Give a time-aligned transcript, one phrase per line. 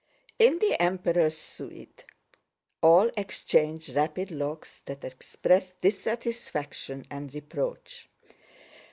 [0.39, 2.05] In the Emperor's suite
[2.81, 8.07] all exchanged rapid looks that expressed dissatisfaction and reproach.